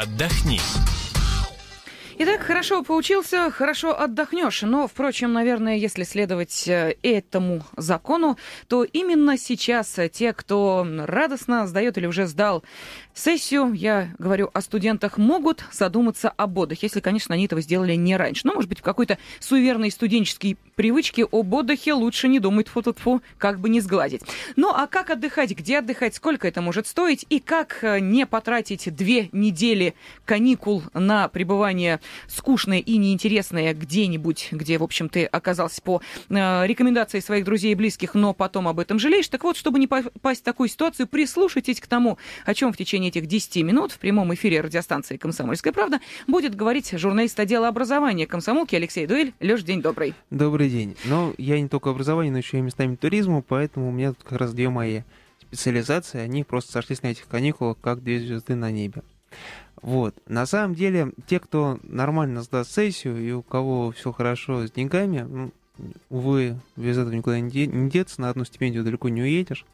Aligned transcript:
отдохни. 0.00 0.60
Итак, 2.16 2.42
хорошо 2.42 2.84
поучился, 2.84 3.50
хорошо 3.50 3.98
отдохнешь. 3.98 4.62
Но, 4.62 4.86
впрочем, 4.86 5.32
наверное, 5.32 5.76
если 5.76 6.04
следовать 6.04 6.68
э, 6.68 6.94
этому 7.02 7.64
закону, 7.76 8.38
то 8.68 8.84
именно 8.84 9.36
сейчас 9.36 9.98
те, 10.12 10.32
кто 10.32 10.86
радостно 11.06 11.66
сдает 11.66 11.98
или 11.98 12.06
уже 12.06 12.28
сдал 12.28 12.62
сессию, 13.14 13.72
я 13.72 14.10
говорю 14.18 14.48
о 14.52 14.60
студентах, 14.60 15.18
могут 15.18 15.64
задуматься 15.72 16.28
об 16.28 16.56
отдыхе, 16.56 16.86
если, 16.86 17.00
конечно, 17.00 17.34
они 17.34 17.46
этого 17.46 17.60
сделали 17.60 17.94
не 17.94 18.16
раньше. 18.16 18.42
Но, 18.46 18.54
может 18.54 18.68
быть, 18.68 18.78
в 18.78 18.82
какой-то 18.82 19.18
суеверной 19.40 19.90
студенческой 19.90 20.56
привычке 20.76 21.24
об 21.24 21.52
отдыхе 21.52 21.94
лучше 21.94 22.28
не 22.28 22.38
думать, 22.38 22.68
-фу 22.68 22.82
-фу, 22.82 23.22
как 23.38 23.58
бы 23.58 23.68
не 23.68 23.80
сгладить. 23.80 24.22
Ну, 24.54 24.70
а 24.70 24.86
как 24.86 25.10
отдыхать, 25.10 25.50
где 25.50 25.78
отдыхать, 25.78 26.14
сколько 26.14 26.46
это 26.46 26.60
может 26.60 26.86
стоить, 26.86 27.26
и 27.28 27.40
как 27.40 27.78
э, 27.82 27.98
не 27.98 28.24
потратить 28.24 28.94
две 28.94 29.30
недели 29.32 29.94
каникул 30.24 30.84
на 30.92 31.26
пребывание 31.26 32.00
скучное 32.26 32.78
и 32.78 32.96
неинтересное 32.96 33.74
где-нибудь, 33.74 34.48
где, 34.52 34.78
в 34.78 34.82
общем, 34.82 35.08
ты 35.08 35.24
оказался 35.24 35.82
по 35.82 36.00
э, 36.28 36.66
рекомендации 36.66 37.20
своих 37.20 37.44
друзей 37.44 37.72
и 37.72 37.74
близких, 37.74 38.14
но 38.14 38.34
потом 38.34 38.68
об 38.68 38.80
этом 38.80 38.98
жалеешь. 38.98 39.28
Так 39.28 39.44
вот, 39.44 39.56
чтобы 39.56 39.78
не 39.78 39.86
попасть 39.86 40.40
в 40.40 40.44
такую 40.44 40.68
ситуацию, 40.68 41.06
прислушайтесь 41.06 41.80
к 41.80 41.86
тому, 41.86 42.18
о 42.44 42.54
чем 42.54 42.72
в 42.72 42.76
течение 42.76 43.10
этих 43.10 43.26
10 43.26 43.56
минут 43.64 43.92
в 43.92 43.98
прямом 43.98 44.32
эфире 44.34 44.60
радиостанции 44.60 45.16
«Комсомольская 45.16 45.72
правда» 45.72 46.00
будет 46.26 46.54
говорить 46.54 46.92
журналист 46.92 47.38
отдела 47.38 47.68
образования 47.68 48.26
комсомолки 48.26 48.74
Алексей 48.74 49.06
Дуэль. 49.06 49.32
Леш, 49.40 49.62
день 49.62 49.82
добрый. 49.82 50.14
Добрый 50.30 50.68
день. 50.70 50.96
Но 51.04 51.34
я 51.38 51.60
не 51.60 51.68
только 51.68 51.90
образование, 51.90 52.32
но 52.32 52.38
еще 52.38 52.58
и 52.58 52.60
местами 52.60 52.96
туризма, 52.96 53.42
поэтому 53.42 53.88
у 53.88 53.92
меня 53.92 54.12
тут 54.12 54.24
как 54.24 54.38
раз 54.38 54.52
две 54.52 54.68
мои 54.68 55.02
специализации, 55.54 56.18
они 56.20 56.44
просто 56.44 56.72
сошлись 56.72 57.02
на 57.02 57.08
этих 57.08 57.26
каникулах, 57.26 57.76
как 57.80 58.02
две 58.02 58.18
звезды 58.18 58.54
на 58.54 58.70
небе. 58.70 59.02
Вот. 59.84 60.14
На 60.26 60.46
самом 60.46 60.74
деле, 60.74 61.12
те, 61.26 61.38
кто 61.38 61.78
нормально 61.82 62.40
сдаст 62.40 62.72
сессию 62.72 63.22
и 63.22 63.32
у 63.32 63.42
кого 63.42 63.90
все 63.90 64.12
хорошо 64.12 64.66
с 64.66 64.70
деньгами, 64.70 65.26
ну, 65.28 65.50
увы, 66.08 66.58
без 66.74 66.96
этого 66.96 67.12
никуда 67.12 67.38
не, 67.38 67.50
де- 67.50 67.66
не 67.66 67.90
деться, 67.90 68.22
на 68.22 68.30
одну 68.30 68.46
стипендию 68.46 68.82
далеко 68.82 69.10
не 69.10 69.20
уедешь. 69.20 69.66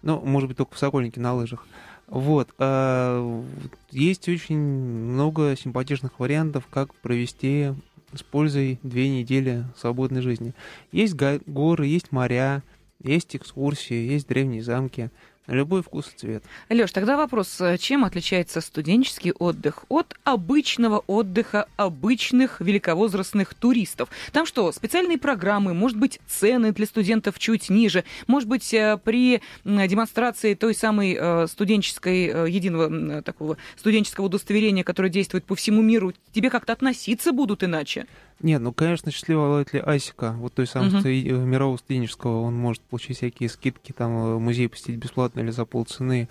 Ну, 0.00 0.18
может 0.20 0.48
быть, 0.48 0.56
только 0.56 0.74
в 0.74 0.78
Сокольнике 0.78 1.20
на 1.20 1.34
лыжах. 1.34 1.66
Вот. 2.06 2.54
А, 2.56 3.44
есть 3.90 4.26
очень 4.30 4.56
много 4.58 5.54
симпатичных 5.56 6.18
вариантов, 6.18 6.66
как 6.70 6.94
провести 6.94 7.74
с 8.14 8.22
пользой 8.22 8.78
две 8.82 9.10
недели 9.10 9.66
свободной 9.76 10.22
жизни. 10.22 10.54
Есть 10.90 11.16
горы, 11.16 11.86
есть 11.86 12.12
моря, 12.12 12.62
есть 12.98 13.36
экскурсии, 13.36 14.10
есть 14.10 14.26
древние 14.26 14.62
замки 14.62 15.10
любой 15.46 15.82
вкус 15.82 16.10
и 16.14 16.18
цвет. 16.18 16.44
Леш, 16.70 16.92
тогда 16.92 17.16
вопрос, 17.16 17.60
э, 17.60 17.76
чем 17.78 18.04
отличается 18.04 18.60
студенческий 18.60 19.32
отдых 19.32 19.84
от 19.88 20.14
обычного 20.24 21.04
отдыха 21.06 21.66
обычных 21.76 22.60
великовозрастных 22.60 23.54
туристов? 23.54 24.08
Там 24.32 24.46
что, 24.46 24.72
специальные 24.72 25.18
программы, 25.18 25.74
может 25.74 25.98
быть, 25.98 26.20
цены 26.26 26.72
для 26.72 26.86
студентов 26.86 27.38
чуть 27.38 27.68
ниже, 27.68 28.04
может 28.26 28.48
быть, 28.48 28.72
э, 28.72 28.98
при 29.02 29.42
демонстрации 29.64 30.54
той 30.54 30.74
самой 30.74 31.16
э, 31.18 31.46
студенческой, 31.46 32.50
единого 32.50 33.22
такого 33.22 33.56
студенческого 33.76 34.26
удостоверения, 34.26 34.84
которое 34.84 35.10
действует 35.10 35.44
по 35.44 35.54
всему 35.54 35.82
миру, 35.82 36.12
тебе 36.32 36.50
как-то 36.50 36.72
относиться 36.72 37.32
будут 37.32 37.62
иначе? 37.62 38.06
Нет, 38.40 38.60
ну, 38.60 38.72
конечно, 38.72 39.10
счастливый 39.10 39.46
обладатель 39.46 39.80
Асика, 39.80 40.32
вот 40.32 40.54
той 40.54 40.66
самой 40.66 40.90
uh-huh. 40.90 41.44
мирового 41.44 41.76
студенческого, 41.76 42.42
он 42.42 42.54
может 42.54 42.82
получить 42.82 43.16
всякие 43.16 43.48
скидки, 43.48 43.92
там, 43.92 44.42
музей 44.42 44.68
посетить 44.68 44.96
бесплатно 44.96 45.40
или 45.40 45.50
за 45.50 45.64
полцены, 45.64 46.28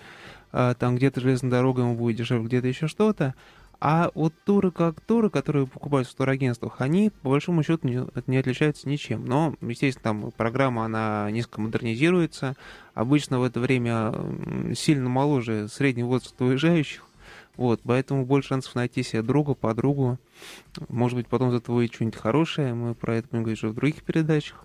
а, 0.52 0.74
там 0.74 0.96
где-то 0.96 1.20
железная 1.20 1.50
дорога 1.50 1.82
ему 1.82 1.96
будет 1.96 2.16
дешевле, 2.16 2.46
где-то 2.46 2.68
еще 2.68 2.86
что-то. 2.86 3.34
А 3.80 4.10
вот 4.14 4.32
туры 4.46 4.70
как 4.70 5.00
туры, 5.00 5.28
которые 5.28 5.66
покупаются 5.66 6.14
в 6.14 6.16
турагентствах, 6.16 6.80
они, 6.80 7.10
по 7.22 7.30
большому 7.30 7.62
счету, 7.62 7.86
не, 7.86 8.02
не 8.26 8.36
отличаются 8.38 8.88
ничем. 8.88 9.26
Но, 9.26 9.54
естественно, 9.60 10.02
там 10.02 10.30
программа, 10.30 10.84
она 10.84 11.28
низко 11.30 11.60
модернизируется. 11.60 12.54
Обычно 12.94 13.40
в 13.40 13.42
это 13.42 13.60
время 13.60 14.14
сильно 14.74 15.08
моложе 15.08 15.68
средний 15.68 16.04
возраст 16.04 16.40
уезжающих. 16.40 17.04
Вот, 17.56 17.80
поэтому 17.84 18.26
больше 18.26 18.48
шансов 18.50 18.74
найти 18.74 19.02
себе 19.02 19.22
друга, 19.22 19.54
подругу. 19.54 20.18
Может 20.88 21.16
быть, 21.16 21.28
потом 21.28 21.50
за 21.50 21.58
и 21.58 21.86
что-нибудь 21.86 22.16
хорошее. 22.16 22.74
Мы 22.74 22.94
про 22.94 23.16
это 23.16 23.28
будем 23.30 23.44
говорить 23.44 23.62
уже 23.62 23.72
в 23.72 23.74
других 23.76 24.02
передачах. 24.02 24.64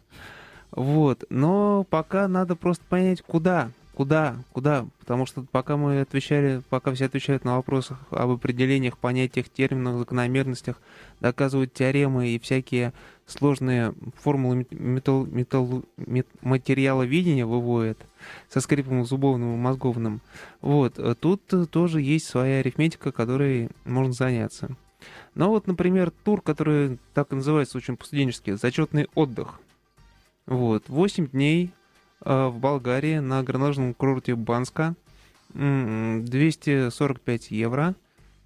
Вот, 0.72 1.24
но 1.30 1.84
пока 1.90 2.28
надо 2.28 2.56
просто 2.56 2.84
понять, 2.88 3.22
куда 3.22 3.72
куда, 4.00 4.38
куда, 4.54 4.88
потому 5.02 5.26
что 5.26 5.46
пока 5.52 5.76
мы 5.76 6.00
отвечали, 6.00 6.62
пока 6.70 6.94
все 6.94 7.08
отвечают 7.08 7.44
на 7.44 7.58
вопросы 7.58 7.98
об 8.12 8.30
определениях, 8.30 8.98
понятиях, 8.98 9.50
терминах, 9.50 9.98
закономерностях, 9.98 10.78
доказывают 11.20 11.74
теоремы 11.74 12.30
и 12.30 12.40
всякие 12.40 12.94
сложные 13.26 13.94
формулы 14.22 14.66
металл, 14.72 15.26
металл, 15.26 15.84
мет, 15.98 16.28
материала 16.42 17.04
видения 17.04 17.46
выводят 17.46 17.98
со 18.48 18.62
скрипом 18.62 19.04
зубовным 19.04 19.56
и 19.56 19.58
мозговным. 19.58 20.22
Вот, 20.62 20.98
тут 21.20 21.42
тоже 21.70 22.00
есть 22.00 22.26
своя 22.26 22.60
арифметика, 22.60 23.12
которой 23.12 23.70
можно 23.84 24.14
заняться. 24.14 24.78
Но 25.36 25.50
вот, 25.50 25.68
например, 25.68 26.14
тур, 26.24 26.42
который 26.42 27.00
так 27.14 27.34
и 27.34 27.36
называется 27.36 27.78
очень 27.78 27.98
по-студенчески, 27.98 28.52
зачетный 28.52 29.10
отдых. 29.14 29.60
Вот, 30.46 30.88
8 30.88 31.28
дней 31.28 31.74
Э, 31.74 31.79
в 32.22 32.52
Болгарии 32.58 33.20
на 33.20 33.44
горнолыжном 33.44 33.94
курорте 33.94 34.36
Банска 34.36 34.96
245 35.54 37.52
евро. 37.52 37.96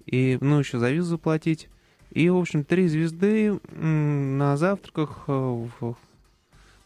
И, 0.06 0.38
ну, 0.40 0.58
еще 0.58 0.78
за 0.78 0.90
визу 0.90 1.10
заплатить. 1.10 1.68
И, 2.10 2.28
в 2.30 2.36
общем, 2.36 2.64
три 2.64 2.86
звезды 2.88 3.58
на 3.72 4.56
завтраках 4.56 5.24
э, 5.26 5.32
в 5.32 5.96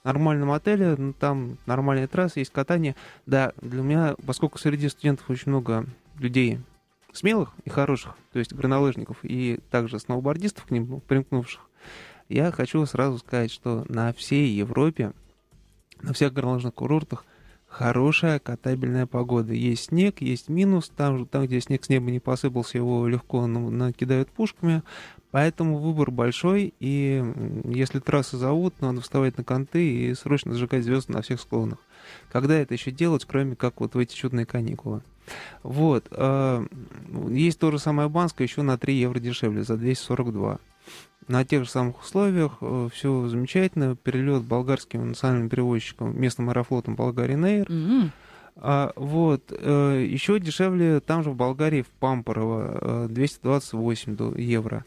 нормальном 0.05 0.53
отеле, 0.53 0.95
ну, 0.97 1.13
там 1.13 1.59
нормальная 1.67 2.09
трасса, 2.09 2.39
есть 2.39 2.53
катание. 2.53 2.97
Да, 3.27 3.53
для 3.61 3.83
меня, 3.83 4.17
поскольку 4.25 4.59
среди 4.59 4.89
студентов 4.89 5.29
очень 5.29 5.51
много 5.51 5.85
людей 6.19 6.61
смелых 7.13 7.53
и 7.65 7.71
хороших, 7.71 8.17
то 8.33 8.39
есть 8.39 8.55
горнолыжников, 8.55 9.19
и 9.23 9.61
также 9.71 9.99
сноубордистов 9.99 10.65
к 10.65 10.71
ним 10.71 11.01
примкнувших, 11.01 11.61
я 12.29 12.51
хочу 12.53 12.85
сразу 12.87 13.19
сказать, 13.19 13.51
что 13.51 13.85
на 13.89 14.13
всей 14.13 14.49
Европе 14.51 15.13
на 16.03 16.13
всех 16.13 16.33
горнолыжных 16.33 16.75
курортах 16.75 17.25
хорошая 17.69 18.39
катабельная 18.39 19.07
погода. 19.07 19.53
Есть 19.53 19.87
снег, 19.87 20.21
есть 20.21 20.49
минус, 20.49 20.91
там, 20.95 21.27
там 21.27 21.47
где 21.47 21.61
снег 21.61 21.85
с 21.85 21.89
неба 21.89 22.11
не 22.11 22.19
посыпался, 22.19 22.79
его 22.79 23.07
легко 23.07 23.47
накидают 23.47 24.31
пушками, 24.31 24.83
поэтому 25.31 25.79
выбор 25.79 26.11
большой, 26.11 26.75
и 26.81 27.23
если 27.65 28.01
трассы 28.01 28.37
зовут, 28.37 28.81
надо 28.81 29.01
вставать 29.01 29.37
на 29.37 29.45
конты 29.45 29.87
и 29.87 30.15
срочно 30.15 30.53
зажигать 30.53 30.85
звезды 30.85 31.13
на 31.13 31.23
всех 31.23 31.41
склонах. 31.41 31.79
Когда 32.33 32.55
это 32.55 32.75
еще 32.75 32.91
делать, 32.91 33.25
кроме 33.27 33.55
как 33.55 33.81
вот 33.81 33.95
в 33.95 33.99
эти 33.99 34.15
чудные 34.15 34.47
каникулы? 34.47 35.03
Вот. 35.63 36.07
Э, 36.11 36.67
есть 37.29 37.59
то 37.59 37.71
же 37.71 37.79
самое 37.79 38.09
Банское, 38.09 38.47
еще 38.47 38.63
на 38.63 38.79
3 38.79 38.95
евро 38.95 39.19
дешевле, 39.19 39.63
за 39.63 39.77
242 39.77 40.59
на 41.29 41.45
тех 41.45 41.65
же 41.65 41.71
самых 41.71 42.01
условиях, 42.01 42.59
э, 42.61 42.89
все 42.93 43.29
замечательно, 43.29 43.97
перелет 43.97 44.43
болгарским 44.43 45.09
национальным 45.09 45.49
перевозчиком, 45.49 46.19
местным 46.19 46.49
аэрофлотом 46.51 46.97
Болгарин 46.97 47.45
Эйр. 47.45 47.67
Mm-hmm. 47.67 48.11
А, 48.61 48.93
вот, 48.97 49.53
э, 49.53 50.07
еще 50.09 50.41
дешевле 50.41 51.01
там 51.01 51.23
же 51.23 51.31
в 51.31 51.37
Болгарии, 51.37 51.83
в 51.83 51.91
Пампорово, 52.01 53.07
э, 53.07 53.09
228 53.09 54.41
евро. 54.41 54.85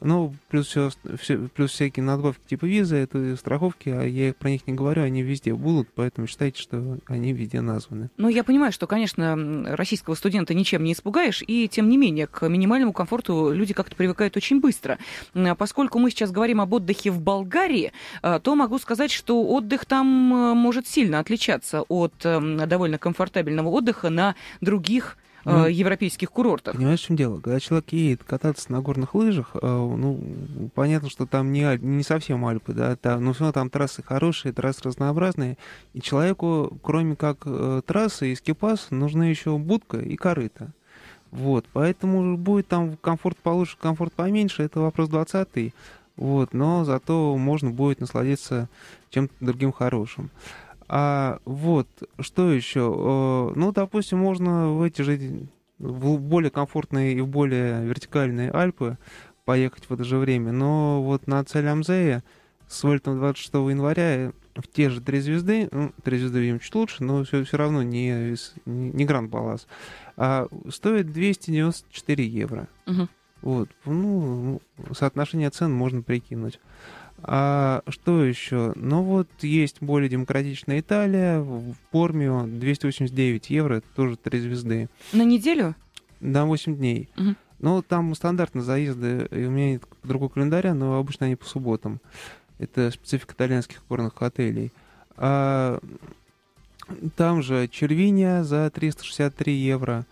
Ну, 0.00 0.34
плюс, 0.48 0.68
все, 0.68 0.90
все, 1.18 1.36
плюс 1.54 1.72
всякие 1.72 2.04
надбавки 2.04 2.40
типа 2.46 2.64
визы, 2.64 2.96
это 2.96 3.36
страховки, 3.36 3.90
а 3.90 4.02
я 4.02 4.32
про 4.32 4.50
них 4.50 4.66
не 4.66 4.74
говорю, 4.74 5.02
они 5.02 5.22
везде 5.22 5.54
будут, 5.54 5.88
поэтому 5.94 6.26
считайте, 6.26 6.60
что 6.60 6.98
они 7.06 7.32
везде 7.32 7.60
названы. 7.60 8.10
Ну, 8.16 8.28
я 8.28 8.44
понимаю, 8.44 8.72
что, 8.72 8.86
конечно, 8.86 9.36
российского 9.76 10.14
студента 10.14 10.54
ничем 10.54 10.84
не 10.84 10.92
испугаешь, 10.92 11.42
и 11.46 11.68
тем 11.68 11.88
не 11.88 11.96
менее, 11.96 12.26
к 12.26 12.48
минимальному 12.48 12.92
комфорту 12.92 13.52
люди 13.52 13.74
как-то 13.74 13.94
привыкают 13.94 14.36
очень 14.36 14.60
быстро. 14.60 14.98
Поскольку 15.58 15.98
мы 15.98 16.10
сейчас 16.10 16.30
говорим 16.30 16.60
об 16.60 16.72
отдыхе 16.72 17.10
в 17.10 17.20
Болгарии, 17.20 17.92
э, 18.22 18.40
то 18.42 18.54
могу 18.54 18.78
сказать, 18.78 19.10
что 19.10 19.46
отдых 19.46 19.84
там 19.84 20.06
э, 20.32 20.54
может 20.54 20.86
сильно 20.86 21.18
отличаться 21.18 21.82
от 21.82 22.14
эм, 22.24 22.56
довольно 22.68 22.98
комфортабельного 22.98 23.68
отдыха 23.68 24.10
на 24.10 24.34
других 24.60 25.16
ну, 25.44 25.66
э, 25.66 25.72
европейских 25.72 26.30
курортах. 26.30 26.74
Понимаешь, 26.74 27.00
в 27.00 27.06
чем 27.06 27.16
дело? 27.16 27.40
Когда 27.40 27.60
человек 27.60 27.92
едет 27.92 28.24
кататься 28.24 28.70
на 28.72 28.80
горных 28.80 29.14
лыжах, 29.14 29.50
э, 29.54 29.58
ну, 29.62 30.70
понятно, 30.74 31.10
что 31.10 31.26
там 31.26 31.52
не, 31.52 31.78
не 31.78 32.02
совсем 32.02 32.44
Альпы, 32.44 32.72
да, 32.72 32.96
там, 32.96 33.24
но 33.24 33.32
все 33.32 33.40
равно 33.40 33.52
там 33.52 33.70
трассы 33.70 34.02
хорошие, 34.02 34.52
трассы 34.52 34.82
разнообразные, 34.84 35.58
и 35.92 36.00
человеку, 36.00 36.78
кроме 36.82 37.16
как 37.16 37.38
э, 37.44 37.82
трассы 37.86 38.32
и 38.32 38.34
скипас, 38.36 38.88
нужны 38.90 39.24
еще 39.24 39.56
будка 39.58 39.98
и 39.98 40.16
корыто. 40.16 40.72
Вот, 41.30 41.66
поэтому 41.72 42.36
будет 42.36 42.66
там 42.66 42.96
комфорт 42.96 43.36
получше, 43.38 43.76
комфорт 43.80 44.12
поменьше, 44.12 44.64
это 44.64 44.80
вопрос 44.80 45.08
20 45.08 45.72
вот, 46.20 46.52
но 46.52 46.84
зато 46.84 47.34
можно 47.38 47.70
будет 47.70 48.00
насладиться 48.00 48.68
чем-то 49.08 49.34
другим 49.40 49.72
хорошим. 49.72 50.30
А 50.92 51.38
вот, 51.44 51.86
что 52.18 52.52
еще? 52.52 53.52
Ну, 53.54 53.72
допустим, 53.72 54.18
можно 54.18 54.70
в 54.70 54.82
эти 54.82 55.02
же 55.02 55.46
в 55.78 56.18
более 56.18 56.50
комфортные 56.50 57.14
и 57.14 57.20
в 57.20 57.28
более 57.28 57.84
вертикальные 57.84 58.50
Альпы 58.50 58.98
поехать 59.44 59.84
в 59.88 59.94
это 59.94 60.02
же 60.02 60.18
время. 60.18 60.50
Но 60.50 61.00
вот 61.00 61.28
на 61.28 61.44
цель 61.44 61.68
Амзея 61.68 62.24
с 62.66 62.82
вылетом 62.82 63.18
26 63.18 63.54
января 63.54 64.32
в 64.56 64.66
те 64.66 64.90
же 64.90 65.00
три 65.00 65.20
звезды, 65.20 65.68
ну, 65.70 65.92
три 66.02 66.18
звезды, 66.18 66.40
видимо, 66.40 66.58
чуть 66.58 66.74
лучше, 66.74 67.04
но 67.04 67.22
все, 67.22 67.44
все 67.44 67.56
равно 67.56 67.84
не, 67.84 68.36
не, 68.66 68.90
не 68.90 69.04
Гранд 69.04 69.30
Палас, 69.30 69.68
а 70.16 70.48
стоит 70.68 71.12
294 71.12 72.26
евро. 72.26 72.66
Мгм. 72.86 73.08
Вот, 73.42 73.70
ну, 73.84 74.60
соотношение 74.92 75.50
цен 75.50 75.72
можно 75.72 76.02
прикинуть. 76.02 76.58
А 77.22 77.82
что 77.88 78.24
еще? 78.24 78.72
Ну 78.76 79.02
вот 79.02 79.28
есть 79.42 79.82
более 79.82 80.08
демократичная 80.08 80.80
Италия, 80.80 81.40
в 81.40 81.74
Пормио 81.90 82.46
289 82.46 83.50
евро, 83.50 83.76
это 83.76 83.86
тоже 83.94 84.16
три 84.16 84.40
звезды. 84.40 84.88
На 85.12 85.22
неделю? 85.22 85.74
На 86.20 86.46
8 86.46 86.76
дней. 86.76 87.08
Мгм. 87.16 87.36
Ну, 87.60 87.82
там 87.82 88.14
стандартно 88.14 88.62
заезды, 88.62 89.28
и 89.30 89.44
у 89.44 89.50
меня 89.50 89.72
нет 89.72 89.82
другого 90.02 90.30
календаря, 90.30 90.72
но 90.72 90.98
обычно 90.98 91.26
они 91.26 91.36
по 91.36 91.44
субботам. 91.44 92.00
Это 92.58 92.90
специфика 92.90 93.34
итальянских 93.34 93.82
горных 93.86 94.14
отелей. 94.22 94.72
А, 95.16 95.78
там 97.16 97.42
же 97.42 97.68
Червиния 97.68 98.44
за 98.44 98.70
363 98.70 99.52
евро, 99.52 100.06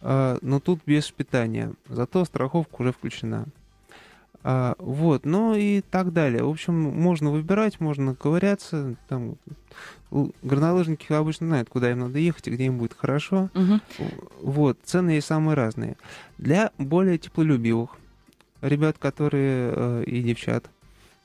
а, 0.00 0.38
но 0.40 0.60
тут 0.60 0.80
без 0.86 1.10
питания. 1.10 1.72
Зато 1.88 2.24
страховка 2.24 2.82
уже 2.82 2.92
включена. 2.92 3.46
А, 4.46 4.74
вот, 4.78 5.24
ну 5.24 5.54
и 5.54 5.80
так 5.80 6.12
далее. 6.12 6.44
В 6.44 6.50
общем, 6.50 6.74
можно 6.74 7.30
выбирать, 7.30 7.80
можно 7.80 8.14
ковыряться. 8.14 8.94
Там, 9.08 9.36
горнолыжники 10.42 11.10
обычно 11.12 11.46
знают, 11.46 11.70
куда 11.70 11.90
им 11.90 12.00
надо 12.00 12.18
ехать 12.18 12.46
и 12.48 12.50
где 12.50 12.66
им 12.66 12.76
будет 12.76 12.92
хорошо. 12.92 13.48
Мгм. 13.54 13.80
Вот, 14.42 14.78
цены 14.84 15.12
есть 15.12 15.26
самые 15.26 15.54
разные. 15.56 15.96
Для 16.36 16.72
более 16.76 17.16
теплолюбивых 17.16 17.96
ребят, 18.60 18.98
которые 18.98 19.72
э, 19.74 20.04
и 20.06 20.22
девчат, 20.22 20.70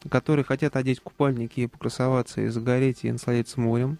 которые 0.09 0.45
хотят 0.45 0.77
одеть 0.77 1.01
купальники 1.01 1.59
и 1.59 1.67
покрасоваться, 1.67 2.39
и 2.39 2.47
загореть, 2.47 2.99
и 3.03 3.11
насладиться 3.11 3.59
морем, 3.59 3.97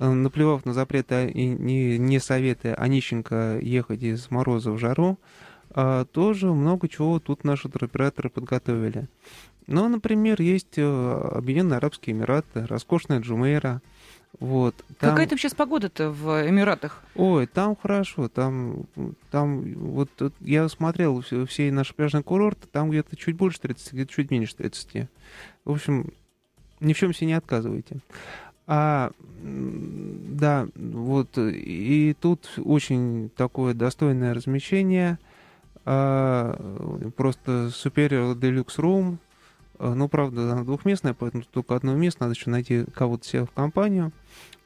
э, 0.00 0.10
наплевав 0.10 0.64
на 0.66 0.74
запреты 0.74 1.14
а, 1.14 1.26
и 1.26 1.46
не, 1.46 1.98
не 1.98 2.18
советы, 2.18 2.74
а 2.76 2.88
нищенко 2.88 3.60
ехать 3.62 4.02
из 4.02 4.28
мороза 4.28 4.72
в 4.72 4.78
жару, 4.78 5.20
а, 5.20 5.49
тоже 6.12 6.52
много 6.52 6.88
чего 6.88 7.18
тут 7.20 7.44
наши 7.44 7.68
туроператоры 7.68 8.28
подготовили. 8.30 9.08
Ну, 9.66 9.88
например, 9.88 10.42
есть 10.42 10.78
э, 10.78 10.82
Объединенные 11.32 11.76
Арабские 11.76 12.16
Эмираты, 12.16 12.66
роскошная 12.66 13.20
Джумейра. 13.20 13.82
Вот, 14.38 14.74
там- 14.98 15.10
Какая 15.10 15.26
там 15.26 15.38
сейчас 15.38 15.54
погода-то 15.54 16.10
в 16.10 16.48
Эмиратах? 16.48 17.02
Ой, 17.14 17.46
там 17.46 17.76
хорошо, 17.76 18.28
там, 18.28 18.84
там 19.30 19.62
вот 19.74 20.08
я 20.40 20.68
смотрел 20.68 21.20
все, 21.20 21.46
все 21.46 21.70
наши 21.72 21.94
пляжные 21.94 22.22
курорты, 22.22 22.66
там 22.70 22.90
где-то 22.90 23.16
чуть 23.16 23.36
больше 23.36 23.60
30, 23.60 23.92
где-то 23.92 24.12
чуть 24.12 24.30
меньше 24.30 24.56
30. 24.56 25.08
В 25.64 25.70
общем, 25.72 26.12
ни 26.80 26.92
в 26.92 26.96
чем 26.98 27.12
себе 27.12 27.28
не 27.28 27.32
отказывайте. 27.34 27.98
А, 28.66 29.10
да, 29.42 30.68
вот, 30.76 31.36
и 31.38 32.14
тут 32.20 32.48
очень 32.64 33.30
такое 33.36 33.74
достойное 33.74 34.32
размещение, 34.32 35.18
а, 35.84 36.54
просто 37.16 37.68
Superior 37.68 38.34
Deluxe 38.34 38.78
Room, 38.78 39.18
А, 39.78 39.94
ну, 39.94 40.08
правда, 40.08 40.52
она 40.52 40.62
двухместная, 40.62 41.14
поэтому 41.14 41.42
только 41.42 41.74
одно 41.74 41.94
место, 41.94 42.24
надо 42.24 42.34
еще 42.34 42.50
найти 42.50 42.84
кого-то 42.94 43.26
себе 43.26 43.46
в 43.46 43.50
компанию. 43.50 44.12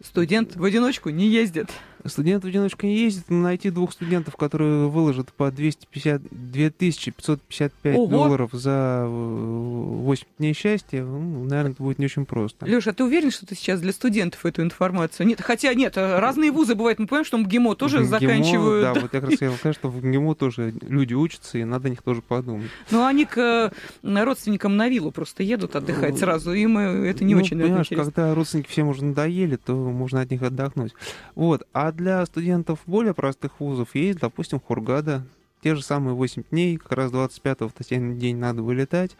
Студент 0.03 0.57
в 0.57 0.65
одиночку 0.65 1.11
не 1.11 1.29
ездит. 1.29 1.71
Студент 2.07 2.45
в 2.45 2.47
одиночку 2.47 2.85
не 2.85 2.99
ездит, 2.99 3.25
но 3.31 3.39
найти 3.39 3.71
двух 3.71 3.93
студентов, 3.93 4.37
которые 4.37 4.89
выложат 4.89 5.33
по 5.33 5.51
250, 5.51 6.21
2555 6.31 7.97
Ого! 7.97 8.07
долларов 8.09 8.51
за 8.53 9.07
8 9.09 10.27
дней 10.39 10.53
счастья, 10.53 11.03
ну, 11.03 11.45
наверное, 11.45 11.73
это 11.73 11.83
будет 11.83 11.99
не 11.99 12.05
очень 12.05 12.27
просто. 12.27 12.67
Леша, 12.67 12.91
а 12.91 12.93
ты 12.93 13.05
уверен, 13.05 13.31
что 13.31 13.47
ты 13.47 13.55
сейчас 13.55 13.81
для 13.81 13.93
студентов 13.93 14.45
эту 14.45 14.61
информацию? 14.63 15.27
Нет, 15.27 15.41
хотя 15.41 15.73
нет, 15.73 15.97
э, 15.97 16.19
разные 16.19 16.53
вузы 16.53 16.75
бывают. 16.75 16.99
Мы 16.99 17.07
понимаем, 17.07 17.25
что 17.25 17.39
МГИМО 17.39 17.75
тоже 17.77 18.01
МГИМО, 18.01 18.11
заканчивают. 18.11 18.83
Да, 18.83 19.01
вот 19.01 19.15
я 19.15 19.21
как 19.21 19.31
раз 19.31 19.39
хотел 19.39 19.55
сказать, 19.55 19.77
что 19.77 19.89
в 19.89 20.05
МГИМО 20.05 20.35
тоже 20.35 20.75
люди 20.83 21.15
учатся, 21.15 21.57
и 21.57 21.65
надо 21.65 21.87
о 21.87 21.91
них 21.91 22.03
тоже 22.03 22.21
подумать. 22.21 22.69
Но 22.91 23.07
они 23.07 23.25
к 23.25 23.39
э, 24.03 24.25
родственникам 24.25 24.77
на 24.77 24.91
виллу 24.91 25.11
просто 25.11 25.43
едут 25.43 25.75
отдыхать 25.75 26.19
сразу. 26.19 26.53
Им 26.53 26.77
э, 26.77 27.09
это 27.09 27.25
не 27.25 27.35
Ну, 27.35 27.41
очень, 27.41 27.57
наверное, 27.57 27.77
понимаешь, 27.77 27.87
интересно. 27.87 28.13
когда 28.13 28.35
родственники 28.35 28.69
всем 28.69 28.89
уже 28.89 29.05
надоели, 29.05 29.54
то 29.56 29.75
можно 29.75 30.21
от 30.21 30.31
них 30.31 30.43
отдохнуть. 30.43 30.95
Вот. 31.35 31.67
А 31.73 31.93
для 31.93 32.25
студентов 32.27 32.81
более 32.87 33.15
простых 33.15 33.61
вузов 33.61 33.95
есть, 33.95 34.19
допустим, 34.21 34.61
Хургада. 34.61 35.27
Те 35.62 35.75
же 35.75 35.83
самые 35.83 36.15
8 36.15 36.45
дней, 36.51 36.77
как 36.77 36.93
раз 36.93 37.11
25-го 37.12 37.69
в 37.69 37.73
татьянин 37.73 38.19
день 38.19 38.37
надо 38.37 38.62
вылетать. 38.62 39.17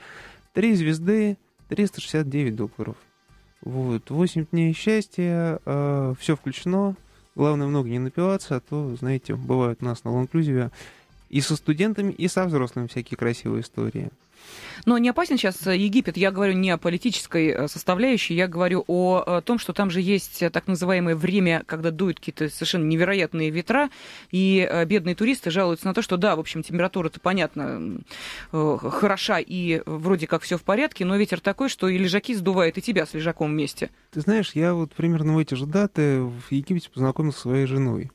Три 0.53 0.75
звезды, 0.75 1.39
369 1.69 2.55
долларов. 2.55 2.97
Вот. 3.63 4.11
8 4.11 4.47
дней 4.53 4.73
счастья, 4.75 5.59
все 6.19 6.37
включено. 6.37 6.97
Главное, 7.35 7.67
много 7.67 7.89
не 7.89 7.99
напиваться, 7.99 8.57
а 8.57 8.61
то, 8.61 8.95
знаете, 8.95 9.35
бывают 9.35 9.83
у 9.83 9.87
нас 9.87 10.05
на 10.05 10.11
лонг-инклюзиве 10.11 10.71
и 11.35 11.41
со 11.41 11.57
студентами, 11.57 12.13
и 12.13 12.29
со 12.29 12.45
взрослыми 12.45 12.87
всякие 12.87 13.17
красивые 13.17 13.63
истории. 13.63 14.11
Но 14.87 14.99
не 14.99 15.09
опасен 15.09 15.37
сейчас 15.37 15.67
э, 15.67 15.77
Египет. 15.77 16.17
Я 16.17 16.31
говорю 16.31 16.53
не 16.53 16.71
о 16.71 16.79
политической 16.79 17.49
э, 17.49 17.67
составляющей, 17.67 18.35
я 18.35 18.47
говорю 18.47 18.85
о, 18.87 19.25
э, 19.27 19.43
том, 19.43 19.59
что 19.59 19.73
там 19.73 19.91
же 19.91 20.01
есть 20.01 20.45
так 20.53 20.69
называемое 20.69 21.17
время, 21.17 21.65
когда 21.67 21.91
дуют 21.91 22.21
какие-то 22.21 22.49
совершенно 22.51 22.85
невероятные 22.85 23.51
ветра, 23.51 23.91
и 24.31 24.85
бедные 24.87 25.17
туристы 25.17 25.51
жалуются 25.51 25.87
на 25.89 25.95
то, 25.95 26.03
что 26.03 26.17
да, 26.17 26.37
в 26.37 26.41
общем, 26.41 26.63
температура-то, 26.63 27.19
понятно, 27.19 27.99
хороша 28.53 29.41
и 29.41 29.83
вроде 29.87 30.29
как 30.29 30.43
все 30.43 30.57
в 30.57 30.63
порядке, 30.63 31.05
но 31.05 31.17
ветер 31.17 31.41
такой, 31.41 31.69
что 31.69 31.89
и 31.89 31.99
лежаки 31.99 32.35
сдувает, 32.35 32.79
и 32.79 32.83
тебя 32.83 33.07
с 33.07 33.15
лежаком 33.15 33.51
вместе. 33.51 33.91
Ты 34.13 34.21
знаешь, 34.21 34.53
я 34.55 34.73
вот 34.73 34.93
примерно 34.93 35.35
в 35.35 35.39
эти 35.39 35.55
же 35.55 35.67
даты 35.67 36.21
в 36.21 36.53
Египте 36.53 36.91
познакомился 36.91 37.39
со 37.39 37.49
своей 37.49 37.67
женой. 37.67 38.13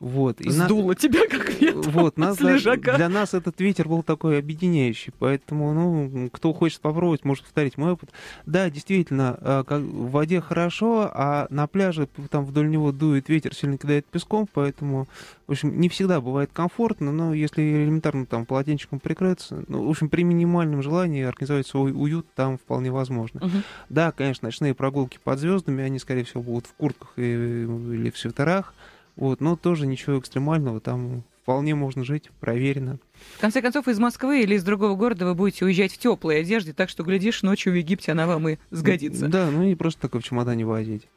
Вот. 0.00 0.40
И 0.40 0.48
на- 0.48 0.64
Сдуло 0.64 0.94
тебя 0.94 1.28
как 1.28 1.50
ветром 1.60 1.82
Вот, 1.82 2.16
нас, 2.16 2.38
с 2.38 2.40
лежака. 2.40 2.96
для 2.96 3.10
нас 3.10 3.34
этот 3.34 3.60
ветер 3.60 3.86
был 3.86 4.02
такой 4.02 4.38
объединяющий, 4.38 5.12
поэтому, 5.18 5.74
ну, 5.74 6.30
кто 6.32 6.54
хочет 6.54 6.80
попробовать, 6.80 7.26
может 7.26 7.44
повторить 7.44 7.76
мой 7.76 7.92
опыт. 7.92 8.08
Да, 8.46 8.70
действительно, 8.70 9.36
а, 9.42 9.62
как- 9.62 9.82
в 9.82 10.10
воде 10.10 10.40
хорошо, 10.40 11.10
а 11.12 11.46
на 11.50 11.66
пляже 11.66 12.08
там 12.30 12.46
вдоль 12.46 12.70
него 12.70 12.92
дует 12.92 13.28
ветер, 13.28 13.54
сильно 13.54 13.76
кидает 13.76 14.06
песком, 14.06 14.48
поэтому, 14.50 15.06
в 15.46 15.52
общем, 15.52 15.78
не 15.78 15.90
всегда 15.90 16.22
бывает 16.22 16.48
комфортно, 16.50 17.12
но 17.12 17.34
если 17.34 17.60
элементарно 17.62 18.24
там 18.24 18.46
полотенчиком 18.46 19.00
прикрыться, 19.00 19.64
ну, 19.68 19.84
в 19.86 19.90
общем, 19.90 20.08
при 20.08 20.22
минимальном 20.24 20.82
желании 20.82 21.24
организовать 21.24 21.66
свой 21.66 21.92
уют 21.92 22.26
там 22.34 22.56
вполне 22.56 22.90
возможно. 22.90 23.40
Мгм. 23.44 23.62
Да, 23.90 24.12
конечно, 24.12 24.46
ночные 24.46 24.72
прогулки 24.72 25.18
под 25.22 25.38
звездами, 25.38 25.84
они, 25.84 25.98
скорее 25.98 26.24
всего, 26.24 26.42
будут 26.42 26.66
в 26.68 26.72
куртках 26.72 27.12
и- 27.16 27.22
или 27.64 28.08
в 28.10 28.16
свитерах, 28.16 28.72
вот, 29.16 29.40
но 29.40 29.56
тоже 29.56 29.86
ничего 29.86 30.18
экстремального, 30.18 30.80
там 30.80 31.22
вполне 31.42 31.74
можно 31.74 32.04
жить, 32.04 32.30
проверено. 32.40 32.98
В 33.36 33.40
конце 33.40 33.60
концов, 33.60 33.88
из 33.88 33.98
Москвы 33.98 34.42
или 34.42 34.54
из 34.54 34.62
другого 34.62 34.94
города 34.94 35.26
вы 35.26 35.34
будете 35.34 35.64
уезжать 35.64 35.92
в 35.92 35.98
теплой 35.98 36.40
одежде, 36.40 36.72
так 36.72 36.88
что, 36.88 37.02
глядишь, 37.02 37.42
ночью 37.42 37.72
в 37.72 37.76
Египте 37.76 38.12
она 38.12 38.26
вам 38.26 38.48
и 38.48 38.58
сгодится. 38.70 39.28
Да, 39.28 39.50
ну 39.50 39.64
и 39.64 39.74
просто 39.74 40.02
такой 40.02 40.20
в 40.20 40.24
чемодане 40.24 40.64
возить. 40.64 41.08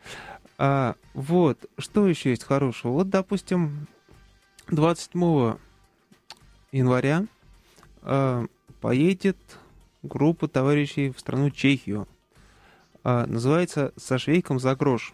А, 0.57 0.95
вот, 1.13 1.65
что 1.77 2.07
еще 2.07 2.31
есть 2.31 2.43
хорошего? 2.43 2.93
Вот, 2.93 3.09
допустим, 3.09 3.87
27 4.69 5.55
января 6.71 7.25
а, 8.01 8.45
поедет 8.81 9.37
группа 10.01 10.47
товарищей 10.47 11.11
в 11.11 11.19
страну 11.19 11.49
Чехию. 11.49 12.07
А, 13.03 13.25
называется 13.25 13.93
«Со 13.97 14.17
швейком 14.17 14.59
за 14.59 14.75
грош». 14.75 15.13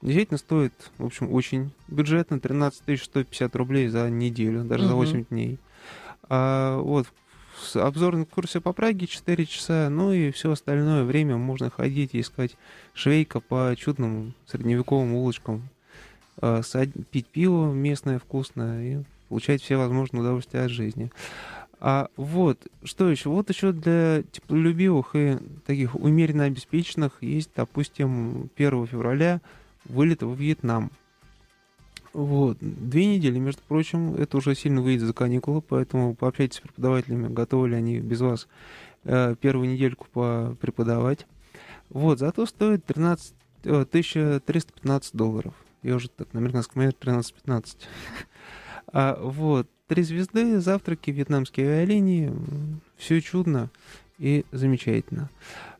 Действительно 0.00 0.38
стоит, 0.38 0.72
в 0.98 1.04
общем, 1.06 1.32
очень 1.32 1.72
бюджетно, 1.88 2.38
13 2.38 3.02
150 3.02 3.56
рублей 3.56 3.88
за 3.88 4.08
неделю, 4.10 4.62
даже 4.64 4.84
за 4.84 4.90
Мгм. 4.90 4.98
8 4.98 5.24
дней. 5.24 5.58
А, 6.28 6.78
вот, 6.80 7.08
с- 7.60 7.74
обзорный 7.76 8.24
курсе 8.26 8.60
по 8.60 8.72
Праге 8.72 9.08
4 9.08 9.44
часа, 9.44 9.88
ну 9.90 10.12
и 10.12 10.30
все 10.30 10.52
остальное 10.52 11.02
время 11.02 11.36
можно 11.36 11.68
ходить 11.70 12.14
и 12.14 12.20
искать 12.20 12.56
швейка 12.94 13.40
по 13.40 13.74
чудным 13.76 14.34
средневековым 14.46 15.14
улочкам, 15.14 15.68
а, 16.40 16.62
сад- 16.62 16.90
пить 17.10 17.26
пиво 17.26 17.72
местное 17.72 18.20
вкусное 18.20 18.82
и 19.00 19.04
получать 19.28 19.62
все 19.62 19.76
возможные 19.76 20.20
удовольствия 20.20 20.60
от 20.60 20.70
жизни. 20.70 21.10
А 21.80 22.08
вот, 22.16 22.58
что 22.84 23.08
еще? 23.10 23.30
Вот 23.30 23.50
еще 23.50 23.72
для 23.72 24.22
теплолюбивых 24.30 25.10
и 25.14 25.38
таких 25.66 25.94
умеренно 25.96 26.44
обеспеченных 26.44 27.18
есть, 27.20 27.50
допустим, 27.56 28.48
1 28.56 28.86
февраля 28.86 29.40
вылет 29.88 30.22
во 30.22 30.34
Вьетнам. 30.34 30.90
Вот. 32.12 32.58
Две 32.60 33.06
недели, 33.06 33.38
между 33.38 33.62
прочим, 33.62 34.14
это 34.14 34.38
уже 34.38 34.54
сильно 34.54 34.80
выйдет 34.80 35.06
за 35.06 35.12
каникулы, 35.12 35.60
поэтому 35.60 36.14
пообщайтесь 36.14 36.58
с 36.58 36.60
преподавателями, 36.60 37.32
готовы 37.32 37.68
ли 37.68 37.76
они 37.76 38.00
без 38.00 38.20
вас 38.20 38.48
э, 39.04 39.34
первую 39.40 39.70
недельку 39.70 40.06
преподавать. 40.60 41.26
Вот, 41.90 42.18
зато 42.18 42.46
стоит 42.46 42.84
13, 42.86 43.34
э, 43.64 43.70
1315 43.82 45.14
долларов. 45.14 45.54
Я 45.82 45.96
уже 45.96 46.08
так 46.08 46.32
на 46.32 46.40
американском 46.40 46.82
манере 46.82 46.96
13-15. 47.00 47.76
А, 48.90 49.20
вот, 49.20 49.68
три 49.86 50.02
звезды, 50.02 50.60
завтраки, 50.60 51.10
вьетнамские 51.10 51.68
авиалинии, 51.68 52.32
все 52.96 53.20
чудно 53.20 53.68
и 54.18 54.46
замечательно. 54.50 55.28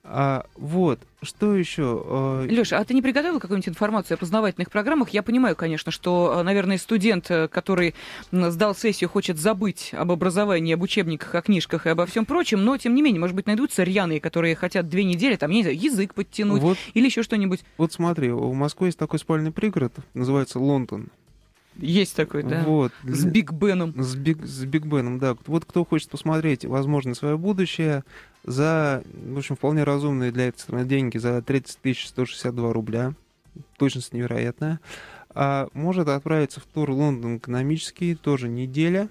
А, 0.05 0.47
вот, 0.57 1.00
что 1.23 1.55
еще? 1.55 2.02
А, 2.07 2.45
Леша, 2.47 2.78
а 2.78 2.85
ты 2.85 2.95
не 2.95 3.02
приготовил 3.02 3.40
какую-нибудь 3.40 3.69
информацию 3.69 4.14
о 4.14 4.19
познавательных 4.19 4.71
программах? 4.71 5.11
Я 5.11 5.23
понимаю, 5.23 5.57
конечно, 5.57 5.93
что, 5.93 6.38
а, 6.38 6.43
наверное, 6.43 6.78
студент, 6.78 7.31
э, 7.31 7.49
который 7.49 7.95
сдал 8.31 8.75
сессию, 8.75 9.11
хочет 9.11 9.38
забыть 9.38 9.90
об 9.93 10.11
образовании, 10.12 10.75
об 10.75 10.83
учебниках, 10.83 11.35
о 11.35 11.43
книжках 11.43 11.87
и 11.87 11.90
обо 11.90 12.07
всем 12.07 12.25
прочем, 12.25 12.64
но, 12.64 12.76
тем 12.76 12.95
не 12.95 13.02
менее, 13.02 13.21
может 13.21 13.37
быть, 13.37 13.47
найдутся 13.47 13.83
рьяные, 13.83 14.21
которые 14.21 14.55
хотят 14.55 14.88
две 14.88 15.05
недели, 15.05 15.37
там, 15.37 15.50
не 15.50 15.62
знаю, 15.62 15.78
язык 15.78 16.14
подтянуть 16.14 16.62
вот, 16.62 16.78
или 16.95 17.07
еще 17.07 17.23
что-нибудь. 17.23 17.61
Вот 17.76 17.93
смотри, 17.93 18.31
у 18.31 18.52
Москвы 18.55 18.88
есть 18.88 18.99
такой 18.99 19.19
спальный 19.19 19.52
пригород, 19.52 19.93
называется 20.14 20.59
Лондон. 20.59 21.11
Есть 21.78 22.16
такой, 22.16 22.42
да. 22.42 22.64
Вот. 22.64 22.92
С 23.04 23.25
Биг 23.25 23.52
Беном. 23.52 23.94
С 23.97 24.16
Биг, 24.16 24.44
с 24.44 24.64
Биг 24.64 24.85
Беном, 24.85 25.18
да. 25.18 25.37
Вот 25.47 25.64
кто 25.64 25.85
хочет 25.85 26.11
посмотреть, 26.11 26.64
возможно, 26.64 27.14
свое 27.14 27.38
будущее 27.38 28.04
за, 28.44 29.02
в 29.12 29.38
общем, 29.38 29.56
вполне 29.56 29.85
разумные 29.85 30.32
для 30.32 30.49
этой 30.49 30.58
страны 30.58 30.85
деньги, 30.85 31.18
за 31.18 31.40
30 31.40 31.78
162 32.08 32.73
рубля, 32.73 33.14
точность 33.76 34.12
невероятная, 34.12 34.80
а 35.30 35.68
может 35.73 36.08
отправиться 36.08 36.61
в 36.61 36.64
тур 36.64 36.90
Лондон 36.90 37.37
экономический, 37.37 38.14
тоже 38.14 38.49
неделя. 38.49 39.08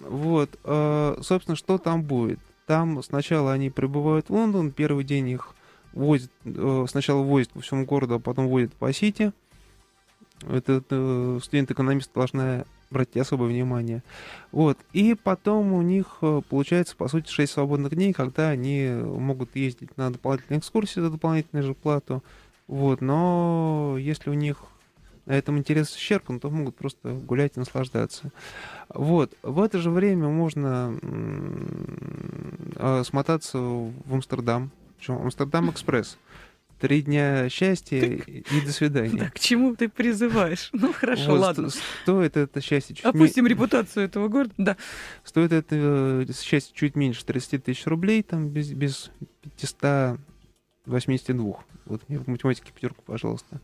Вот, 0.00 0.58
а, 0.64 1.18
собственно, 1.22 1.56
что 1.56 1.78
там 1.78 2.02
будет? 2.02 2.38
Там 2.66 3.02
сначала 3.02 3.52
они 3.52 3.68
прибывают 3.68 4.28
в 4.28 4.32
Лондон, 4.32 4.70
первый 4.70 5.04
день 5.04 5.28
их 5.30 5.54
возят, 5.92 6.30
э, 6.44 6.86
сначала 6.88 7.22
возят 7.22 7.50
по 7.50 7.60
всему 7.60 7.84
городу, 7.84 8.14
а 8.14 8.18
потом 8.20 8.46
возят 8.46 8.72
по 8.74 8.92
Сити. 8.92 9.32
Это, 10.48 10.74
это 10.74 11.38
студент-экономист 11.42 12.12
должна 12.14 12.64
брать 12.90 13.16
особое 13.16 13.48
внимание. 13.48 14.02
Вот. 14.52 14.78
И 14.92 15.14
потом 15.14 15.72
у 15.72 15.82
них 15.82 16.18
э, 16.22 16.40
получается, 16.48 16.96
по 16.96 17.08
сути, 17.08 17.30
6 17.30 17.52
свободных 17.52 17.94
дней, 17.94 18.12
когда 18.12 18.48
они 18.48 18.88
могут 18.88 19.54
ездить 19.54 19.96
на 19.96 20.10
дополнительные 20.10 20.58
экскурсии 20.58 21.00
за 21.00 21.10
дополнительную 21.10 21.64
же 21.64 21.74
плату. 21.74 22.24
Вот. 22.66 23.00
Но 23.00 23.96
если 23.98 24.30
у 24.30 24.34
них 24.34 24.58
на 25.26 25.32
этом 25.34 25.58
интерес 25.58 25.94
исчерпан, 25.94 26.40
то 26.40 26.50
могут 26.50 26.74
просто 26.76 27.12
гулять 27.12 27.52
и 27.56 27.60
наслаждаться. 27.60 28.32
Вот. 28.88 29.32
В 29.42 29.60
это 29.60 29.78
же 29.78 29.90
время 29.90 30.28
можно 30.28 30.98
э, 32.76 33.02
смотаться 33.04 33.58
в 33.58 34.12
Амстердам, 34.12 34.72
причем 34.98 35.22
Амстердам 35.22 35.70
Экспресс. 35.70 36.18
Три 36.80 37.02
дня 37.02 37.48
счастья 37.50 38.00
так, 38.00 38.28
и 38.28 38.60
до 38.64 38.72
свидания. 38.72 39.18
Да, 39.18 39.30
к 39.30 39.38
чему 39.38 39.76
ты 39.76 39.90
призываешь? 39.90 40.70
Ну, 40.72 40.94
хорошо, 40.94 41.32
вот, 41.32 41.40
ладно. 41.40 41.68
Стоит 42.02 42.38
это 42.38 42.62
счастье 42.62 42.96
чуть 42.96 43.04
Опустим 43.04 43.44
ми... 43.44 43.50
репутацию 43.50 44.06
этого 44.06 44.28
города, 44.28 44.54
да. 44.56 44.78
Стоит 45.22 45.52
это 45.52 45.76
э, 45.76 46.24
счастье 46.32 46.72
чуть 46.74 46.96
меньше 46.96 47.22
30 47.26 47.64
тысяч 47.64 47.86
рублей, 47.86 48.22
там, 48.22 48.48
без, 48.48 48.72
без 48.72 49.10
582. 49.60 51.64
Вот 51.84 52.08
мне 52.08 52.18
в 52.18 52.26
математике 52.28 52.72
пятерку, 52.74 53.02
пожалуйста. 53.04 53.60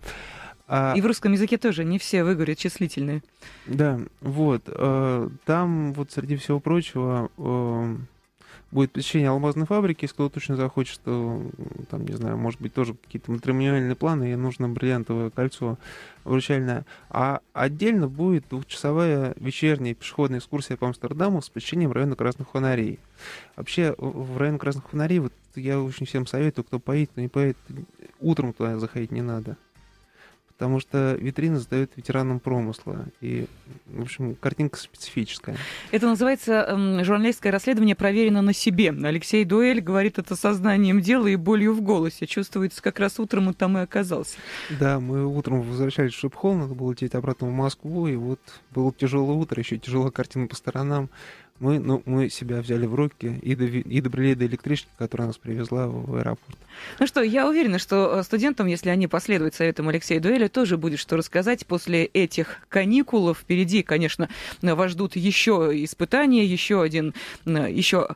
А... 0.69 0.93
И 0.95 1.01
в 1.01 1.07
русском 1.07 1.33
языке 1.33 1.57
тоже 1.57 1.85
не 1.85 1.99
все 1.99 2.23
выговорят 2.23 2.59
числительные. 2.59 3.23
Да, 3.67 3.99
вот. 4.21 4.65
Э, 4.67 5.31
там 5.47 5.95
вот 5.95 6.13
среди 6.13 6.37
всего 6.37 6.61
прочего 6.61 7.31
э, 7.39 7.97
будет 8.71 8.93
посещение 8.93 9.31
алмазной 9.31 9.67
фабрики, 9.67 10.05
если 10.05 10.15
кто-то 10.15 10.35
точно 10.35 10.57
захочет, 10.57 11.01
то, 11.05 11.43
там, 11.91 12.05
не 12.05 12.15
знаю, 12.15 12.37
может 12.37 12.61
быть, 12.61 12.75
тоже 12.75 12.95
какие-то 12.95 13.31
матримониальные 13.31 13.95
планы, 13.95 14.33
и 14.33 14.37
нужно 14.37 14.69
бриллиантовое 14.69 15.31
кольцо 15.31 15.79
вручальное. 16.25 16.85
А 17.09 17.41
отдельно 17.53 18.09
будет 18.09 18.45
двухчасовая 18.51 19.35
вечерняя 19.37 19.95
пешеходная 19.95 20.41
экскурсия 20.41 20.77
по 20.77 20.89
Амстердаму 20.89 21.43
с 21.43 21.49
посещением 21.49 21.93
района 21.93 22.17
Красных 22.17 22.51
Фонарей. 22.51 22.99
Вообще, 23.55 23.95
в 23.99 24.37
район 24.37 24.59
Красных 24.59 24.89
Фонарей, 24.91 25.21
вот 25.21 25.33
я 25.55 25.81
очень 25.81 26.07
всем 26.07 26.27
советую, 26.27 26.65
кто 26.65 26.79
поедет, 26.79 27.11
кто 27.13 27.21
не 27.21 27.29
поедет, 27.29 27.57
утром 28.21 28.53
туда 28.53 28.79
заходить 28.79 29.13
не 29.13 29.23
надо 29.23 29.57
потому 30.57 30.81
что 30.81 31.17
витрина 31.21 31.59
сдает 31.59 31.93
ветеранам 31.97 32.41
промысла. 32.41 33.05
И, 33.21 33.47
в 33.87 34.01
общем, 34.01 34.35
картинка 34.35 34.79
специфическая. 34.79 35.57
Это 35.91 36.07
называется 36.07 36.67
э, 36.67 37.05
журналистское 37.05 37.53
расследование 37.53 37.95
проверено 37.95 38.41
на 38.41 38.55
себе. 38.55 38.89
Алексей 38.91 39.45
Дуэль 39.45 39.83
говорит 39.83 40.19
это 40.19 40.35
сознанием 40.35 41.03
дела 41.03 41.27
и 41.27 41.37
болью 41.37 41.75
в 41.75 41.83
голосе. 41.83 42.27
Чувствуется, 42.27 42.83
как 42.83 42.99
раз 43.01 43.21
утром 43.21 43.49
он 43.49 43.55
там 43.55 43.77
и 43.77 43.83
оказался. 43.83 44.39
Да, 44.81 44.99
мы 44.99 45.27
утром 45.27 45.61
возвращались 45.61 46.15
в 46.15 46.19
Шипхол, 46.19 46.55
надо 46.55 46.75
было 46.75 46.93
лететь 46.93 47.15
обратно 47.15 47.49
в 47.49 47.53
Москву, 47.53 48.09
и 48.09 48.17
вот 48.17 48.41
было 48.71 48.93
тяжелое 48.95 49.37
утро, 49.37 49.61
еще 49.61 49.77
тяжелая 49.77 50.11
картина 50.11 50.47
по 50.47 50.57
сторонам 50.57 51.11
мы, 51.59 51.79
ну, 51.79 52.03
мы 52.05 52.29
себя 52.29 52.61
взяли 52.61 52.87
в 52.87 52.95
руки 52.95 53.39
и, 53.43 53.55
до, 53.55 53.65
и 53.65 54.01
добрели 54.01 54.35
до 54.35 54.47
электрички, 54.47 54.89
которая 54.99 55.29
нас 55.29 55.39
привезла 55.39 55.89
в 55.89 56.17
аэропорт. 56.17 56.59
Ну 56.99 57.07
что, 57.07 57.23
я 57.23 57.49
уверена, 57.49 57.79
что 57.79 58.19
э, 58.19 58.23
студентам, 58.23 58.67
если 58.67 58.91
они 58.91 59.07
последуют 59.07 59.55
советам 59.55 59.89
Алексея 59.89 60.21
Дуэля, 60.21 60.49
тоже 60.49 60.77
будет 60.77 60.99
что 60.99 61.17
рассказать 61.17 61.67
после 61.67 62.05
этих 62.05 62.67
каникул. 62.69 63.35
Впереди, 63.35 63.83
конечно, 63.83 64.29
вас 64.63 64.93
ждут 64.93 65.17
еще 65.17 65.71
испытания, 65.73 66.45
еще 66.45 66.83
один, 66.83 67.15
э, 67.47 67.71
еще 67.71 68.09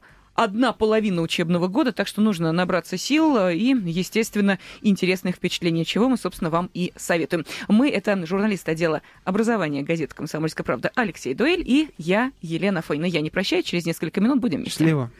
одна 0.42 0.72
половина 0.72 1.20
учебного 1.20 1.68
года, 1.68 1.92
так 1.92 2.06
что 2.06 2.22
нужно 2.22 2.50
набраться 2.52 2.96
сил 2.96 3.36
э, 3.36 3.56
и, 3.56 3.76
естественно, 3.84 4.58
интересных 4.80 5.36
впечатлений, 5.36 5.84
чего 5.84 6.08
мы, 6.08 6.16
собственно, 6.16 6.48
вам 6.48 6.70
и 6.72 6.92
советуем. 6.96 7.44
Мы— 7.68 7.90
это 7.90 8.26
журналист 8.26 8.68
отдела 8.68 9.02
образования 9.24 9.82
газеты 9.82 10.14
«Комсомольская 10.14 10.64
правда» 10.64 10.90
Алексей 10.94 11.34
Дуэль 11.34 11.62
и 11.64 11.90
я, 11.98 12.32
Елена 12.40 12.80
Фойна. 12.80 13.04
Я 13.04 13.20
не 13.20 13.30
прощаюсь, 13.30 13.66
через 13.66 13.84
несколько 13.84 14.20
минут 14.20 14.40
будем 14.40 14.60
вместе. 14.60 14.78
Счастливо. 14.78 15.10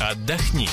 Отдохни. 0.00 0.68